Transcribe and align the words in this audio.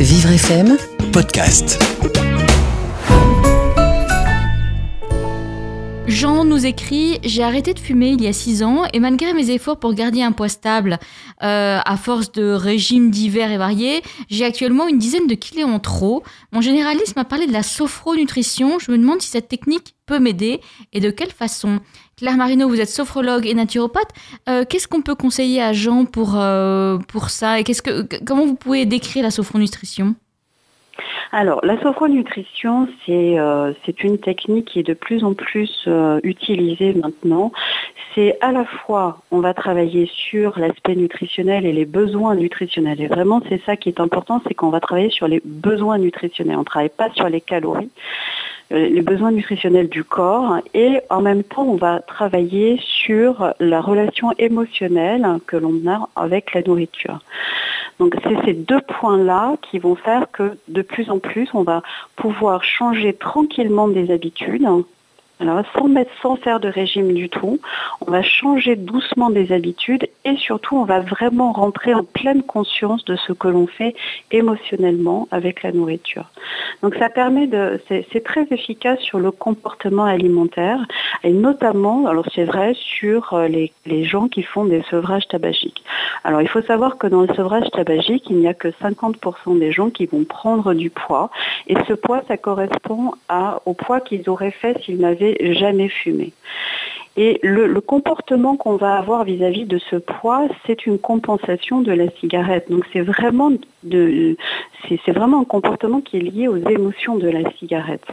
Vivre 0.00 0.38
FM 0.38 0.76
Podcast. 1.12 1.97
Jean 6.08 6.44
nous 6.44 6.64
écrit 6.64 7.18
J'ai 7.22 7.42
arrêté 7.42 7.74
de 7.74 7.78
fumer 7.78 8.08
il 8.08 8.22
y 8.22 8.28
a 8.28 8.32
6 8.32 8.62
ans 8.62 8.84
et 8.94 8.98
malgré 8.98 9.34
mes 9.34 9.50
efforts 9.50 9.78
pour 9.78 9.92
garder 9.92 10.22
un 10.22 10.32
poids 10.32 10.48
stable, 10.48 10.98
euh, 11.42 11.80
à 11.84 11.96
force 11.98 12.32
de 12.32 12.50
régimes 12.50 13.10
divers 13.10 13.52
et 13.52 13.58
variés, 13.58 14.02
j'ai 14.30 14.46
actuellement 14.46 14.88
une 14.88 14.98
dizaine 14.98 15.26
de 15.26 15.34
kilos 15.34 15.68
en 15.68 15.78
trop. 15.78 16.22
Mon 16.50 16.62
généraliste 16.62 17.14
m'a 17.14 17.26
parlé 17.26 17.46
de 17.46 17.52
la 17.52 17.62
sophronutrition. 17.62 18.78
Je 18.78 18.90
me 18.90 18.96
demande 18.96 19.20
si 19.20 19.28
cette 19.28 19.48
technique 19.48 19.96
peut 20.06 20.18
m'aider 20.18 20.62
et 20.94 21.00
de 21.00 21.10
quelle 21.10 21.30
façon. 21.30 21.80
Claire 22.16 22.38
Marino, 22.38 22.68
vous 22.68 22.80
êtes 22.80 22.88
sophrologue 22.88 23.46
et 23.46 23.52
naturopathe. 23.52 24.08
Euh, 24.48 24.64
qu'est-ce 24.66 24.88
qu'on 24.88 25.02
peut 25.02 25.14
conseiller 25.14 25.60
à 25.60 25.74
Jean 25.74 26.06
pour, 26.06 26.36
euh, 26.36 26.96
pour 27.08 27.28
ça 27.28 27.60
et 27.60 27.64
qu'est-ce 27.64 27.82
que, 27.82 28.08
comment 28.24 28.46
vous 28.46 28.56
pouvez 28.56 28.86
décrire 28.86 29.24
la 29.24 29.30
sophronutrition? 29.30 30.14
Alors, 31.30 31.60
la 31.62 31.78
sophronutrition, 31.80 32.88
c'est 33.04 33.38
euh, 33.38 33.72
c'est 33.84 34.02
une 34.02 34.18
technique 34.18 34.66
qui 34.66 34.80
est 34.80 34.86
de 34.86 34.94
plus 34.94 35.24
en 35.24 35.34
plus 35.34 35.84
euh, 35.86 36.20
utilisée 36.22 36.94
maintenant. 36.94 37.52
C'est 38.14 38.38
à 38.40 38.50
la 38.50 38.64
fois, 38.64 39.18
on 39.30 39.40
va 39.40 39.52
travailler 39.52 40.10
sur 40.12 40.58
l'aspect 40.58 40.96
nutritionnel 40.96 41.66
et 41.66 41.72
les 41.72 41.84
besoins 41.84 42.34
nutritionnels. 42.34 43.00
Et 43.02 43.08
vraiment, 43.08 43.42
c'est 43.48 43.62
ça 43.64 43.76
qui 43.76 43.90
est 43.90 44.00
important, 44.00 44.40
c'est 44.48 44.54
qu'on 44.54 44.70
va 44.70 44.80
travailler 44.80 45.10
sur 45.10 45.28
les 45.28 45.42
besoins 45.44 45.98
nutritionnels. 45.98 46.56
On 46.56 46.60
ne 46.60 46.64
travaille 46.64 46.88
pas 46.88 47.10
sur 47.10 47.28
les 47.28 47.42
calories 47.42 47.90
euh, 48.70 48.88
les 48.88 49.00
besoins 49.00 49.32
nutritionnels 49.32 49.88
du 49.88 50.04
corps 50.04 50.58
et 50.74 51.00
en 51.08 51.22
même 51.22 51.42
temps 51.42 51.62
on 51.62 51.76
va 51.76 52.00
travailler 52.00 52.78
sur 52.82 53.54
la 53.60 53.80
relation 53.80 54.32
émotionnelle 54.38 55.26
que 55.46 55.56
l'on 55.56 55.80
a 55.88 56.08
avec 56.16 56.52
la 56.52 56.60
nourriture. 56.60 57.20
Donc 57.98 58.14
c'est 58.22 58.44
ces 58.44 58.54
deux 58.54 58.80
points-là 58.80 59.56
qui 59.62 59.78
vont 59.78 59.96
faire 59.96 60.30
que 60.30 60.56
de 60.68 60.82
plus 60.82 61.10
en 61.10 61.18
plus, 61.18 61.48
on 61.54 61.62
va 61.62 61.82
pouvoir 62.16 62.62
changer 62.62 63.12
tranquillement 63.12 63.88
des 63.88 64.10
habitudes 64.10 64.68
alors, 65.40 65.62
sans 66.20 66.36
faire 66.36 66.58
de 66.58 66.68
régime 66.68 67.14
du 67.14 67.28
tout, 67.28 67.60
on 68.04 68.10
va 68.10 68.22
changer 68.22 68.74
doucement 68.74 69.30
des 69.30 69.52
habitudes 69.52 70.08
et 70.24 70.36
surtout, 70.36 70.76
on 70.76 70.84
va 70.84 70.98
vraiment 71.00 71.52
rentrer 71.52 71.94
en 71.94 72.02
pleine 72.02 72.42
conscience 72.42 73.04
de 73.04 73.14
ce 73.14 73.32
que 73.32 73.46
l'on 73.46 73.68
fait 73.68 73.94
émotionnellement 74.32 75.28
avec 75.30 75.62
la 75.62 75.70
nourriture. 75.70 76.24
Donc, 76.82 76.94
ça 76.96 77.08
permet 77.08 77.46
de, 77.46 77.80
c'est 77.88 78.24
très 78.24 78.46
efficace 78.50 79.00
sur 79.00 79.18
le 79.18 79.30
comportement 79.30 80.04
alimentaire 80.04 80.86
et 81.24 81.32
notamment, 81.32 82.06
alors 82.06 82.26
c'est 82.34 82.44
vrai 82.44 82.74
sur 82.74 83.32
euh, 83.32 83.48
les, 83.48 83.72
gens 84.04 84.28
qui 84.28 84.42
font 84.42 84.64
des 84.64 84.82
sevrages 84.90 85.26
tabagiques. 85.28 85.82
Alors, 86.24 86.40
il 86.42 86.48
faut 86.48 86.62
savoir 86.62 86.98
que 86.98 87.06
dans 87.06 87.22
le 87.22 87.34
sevrage 87.34 87.68
tabagique, 87.72 88.24
il 88.30 88.36
n'y 88.36 88.48
a 88.48 88.54
que 88.54 88.68
50% 88.68 89.58
des 89.58 89.72
gens 89.72 89.90
qui 89.90 90.06
vont 90.06 90.24
prendre 90.24 90.74
du 90.74 90.90
poids 90.90 91.30
et 91.66 91.74
ce 91.86 91.92
poids, 91.94 92.22
ça 92.28 92.36
correspond 92.36 93.12
au 93.66 93.74
poids 93.74 94.00
qu'ils 94.00 94.28
auraient 94.30 94.50
fait 94.50 94.80
s'ils 94.82 94.98
n'avaient 94.98 95.54
jamais 95.54 95.88
fumé. 95.88 96.32
Et 97.16 97.40
le, 97.42 97.80
comportement 97.80 98.56
qu'on 98.56 98.76
va 98.76 98.96
avoir 98.96 99.24
vis-à-vis 99.24 99.64
de 99.64 99.78
ce 99.78 99.96
poids, 99.96 100.46
c'est 100.66 100.86
une 100.86 100.98
compensation 100.98 101.80
de 101.80 101.92
la 101.92 102.10
cigarette. 102.10 102.70
Donc 102.70 102.84
c'est 102.92 103.00
vraiment 103.00 103.50
c'est 103.82 105.12
vraiment 105.12 105.40
un 105.40 105.44
comportement 105.44 106.00
qui 106.00 106.18
est 106.18 106.20
lié 106.20 106.48
aux 106.48 106.56
émotions 106.56 107.16
de 107.16 107.28
la 107.28 107.50
cigarette. 107.52 108.06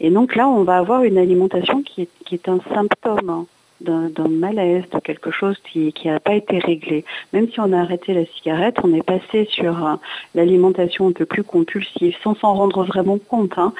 Et 0.00 0.10
donc 0.10 0.36
là, 0.36 0.48
on 0.48 0.62
va 0.62 0.78
avoir 0.78 1.02
une 1.02 1.18
alimentation 1.18 1.82
qui 1.82 2.08
est 2.32 2.48
un 2.48 2.60
symptôme. 2.72 3.46
D'un 3.80 4.28
malaise, 4.28 4.84
de 4.90 4.98
quelque 5.00 5.30
chose 5.30 5.56
qui 5.64 5.92
n'a 6.04 6.18
pas 6.18 6.34
été 6.34 6.58
réglé. 6.58 7.04
Même 7.32 7.48
si 7.50 7.60
on 7.60 7.72
a 7.72 7.80
arrêté 7.80 8.14
la 8.14 8.24
cigarette, 8.24 8.76
on 8.82 8.94
est 8.94 9.02
passé 9.02 9.46
sur 9.50 9.86
euh, 9.86 9.94
l'alimentation 10.34 11.08
un 11.08 11.12
peu 11.12 11.26
plus 11.26 11.44
compulsive, 11.44 12.16
sans 12.22 12.34
s'en 12.36 12.54
rendre 12.54 12.84
vraiment 12.84 13.18
compte. 13.18 13.58
Hein. 13.58 13.72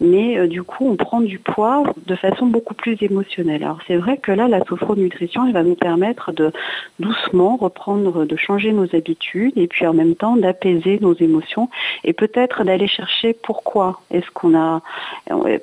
Mais 0.00 0.38
euh, 0.38 0.48
du 0.48 0.62
coup, 0.62 0.88
on 0.88 0.96
prend 0.96 1.20
du 1.20 1.38
poids 1.38 1.84
de 2.06 2.16
façon 2.16 2.46
beaucoup 2.46 2.74
plus 2.74 2.96
émotionnelle. 3.00 3.62
Alors 3.62 3.78
c'est 3.86 3.96
vrai 3.96 4.16
que 4.16 4.32
là, 4.32 4.48
la 4.48 4.64
sophronutrition, 4.64 5.46
elle 5.46 5.52
va 5.52 5.62
nous 5.62 5.76
permettre 5.76 6.32
de 6.32 6.52
doucement 6.98 7.56
reprendre, 7.56 8.24
de 8.24 8.36
changer 8.36 8.72
nos 8.72 8.94
habitudes 8.94 9.56
et 9.56 9.68
puis 9.68 9.86
en 9.86 9.94
même 9.94 10.14
temps 10.14 10.36
d'apaiser 10.36 10.98
nos 11.00 11.14
émotions 11.14 11.68
et 12.02 12.12
peut-être 12.12 12.64
d'aller 12.64 12.86
chercher 12.86 13.34
pourquoi 13.34 14.00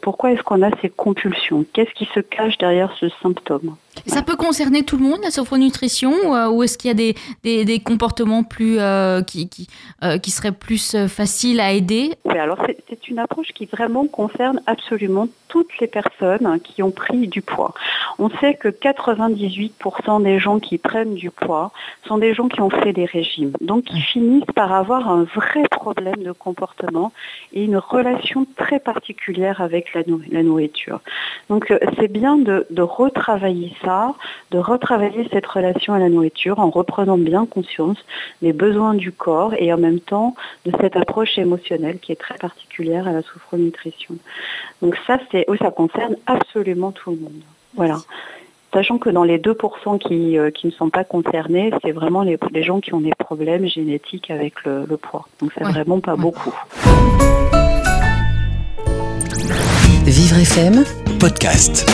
pourquoi 0.01 0.31
est-ce 0.31 0.43
qu'on 0.43 0.61
a 0.61 0.69
ces 0.81 0.89
compulsions, 0.89 1.66
qu'est-ce 1.73 1.93
qui 1.93 2.05
se 2.13 2.19
cache 2.19 2.57
derrière 2.57 2.93
ce 2.99 3.09
symptôme? 3.21 3.75
Ça 4.07 4.22
peut 4.22 4.35
concerner 4.35 4.84
tout 4.84 4.97
le 4.97 5.03
monde, 5.03 5.19
la 5.23 5.31
sophronutrition, 5.31 6.13
ou, 6.25 6.35
euh, 6.35 6.62
est-ce 6.62 6.78
qu'il 6.78 6.88
y 6.88 6.91
a 6.91 7.13
des, 7.44 7.66
des, 7.66 7.79
comportements 7.79 8.44
plus, 8.44 8.79
euh, 8.79 9.22
qui, 9.22 9.50
qui, 9.50 9.67
euh, 10.03 10.17
qui, 10.17 10.31
seraient 10.31 10.51
plus 10.51 10.95
faciles 11.07 11.59
à 11.59 11.72
aider? 11.72 12.13
Oui, 12.25 12.38
alors 12.38 12.57
c'est 12.90 13.07
une 13.07 13.19
approche 13.19 13.50
qui 13.53 13.66
vraiment 13.66 14.07
concerne 14.07 14.61
absolument 14.66 15.28
toutes 15.47 15.79
les 15.79 15.88
personnes 15.88 16.59
qui 16.63 16.81
ont 16.81 16.91
pris 16.91 17.28
du 17.28 17.41
poids. 17.41 17.73
On 18.19 18.29
sait 18.29 18.53
que 18.53 18.69
98% 18.69 20.23
des 20.23 20.40
gens 20.40 20.59
qui 20.59 20.78
prennent 20.78 21.16
du 21.16 21.29
poids 21.29 21.72
sont 22.07 22.17
des 22.17 22.34
gens 22.34 22.47
qui 22.47 22.61
ont 22.61 22.69
fait 22.69 22.94
des 22.94 23.06
régimes, 23.06 23.51
donc 23.59 23.85
ils 23.91 24.01
finissent 24.01 24.51
par 24.56 24.72
avoir 24.72 25.09
un 25.09 25.23
vrai 25.23 25.63
problème 25.69 26.23
de 26.23 26.31
comportement 26.31 27.11
et 27.51 27.66
une 27.66 27.78
relation 27.78 28.47
très 28.56 28.79
particulière 28.79 29.59
avec 29.61 29.94
la, 29.94 30.01
la 30.31 30.44
nourriture. 30.44 31.01
Donc 31.50 31.73
c'est 32.00 32.11
bien 32.11 32.38
de, 32.38 32.66
de 32.69 32.81
retravailler 32.81 33.73
ça, 33.84 33.91
de 34.52 34.57
retravailler 34.57 35.28
cette 35.31 35.46
relation 35.46 35.94
à 35.94 36.00
la 36.00 36.09
nourriture 36.09 36.59
en 36.59 36.69
reprenant 36.69 37.18
bien 37.18 37.46
conscience 37.46 37.97
des 38.41 38.53
besoins 38.53 38.94
du 38.94 39.12
corps 39.12 39.53
et 39.57 39.72
en 39.74 39.78
même 39.78 40.00
temps 40.00 40.35
de 40.66 40.72
cette 40.79 40.96
approche 40.96 41.38
émotionnelle 41.38 42.00
qui 42.00 42.12
est 42.12 42.19
très 42.19 42.38
particulière 42.38 43.07
à 43.07 43.12
la 43.12 43.22
sophronutrition. 43.22 44.16
Donc 44.81 44.97
ça, 45.07 45.19
c'est, 45.31 45.46
ça 45.59 45.72
concerne 45.72 46.16
absolument 46.25 46.91
tout 46.91 47.12
le 47.12 47.18
monde. 47.18 47.41
Voilà. 47.75 47.97
Sachant 48.74 48.97
que 49.00 49.09
dans 49.09 49.25
les 49.25 49.38
2% 49.38 50.00
qui, 50.00 50.38
euh, 50.38 50.50
qui 50.50 50.68
ne 50.68 50.72
sont 50.72 50.90
pas 50.90 51.03
concernés, 51.03 51.72
c'est 51.84 51.91
vraiment 51.91 52.23
les, 52.23 52.38
gens 52.63 52.79
qui 52.79 52.94
ont 52.94 53.02
des 53.02 53.12
problèmes 53.18 53.66
génétiques 53.66 54.31
avec 54.31 54.63
le, 54.63 54.85
poids. 54.97 55.28
Donc 55.41 55.52
c'est 55.58 55.66
vraiment 55.66 56.00
pas 56.00 56.16
beaucoup. 56.16 56.53
Vivre 60.06 60.38
FM, 60.40 60.84
podcast. 61.19 61.85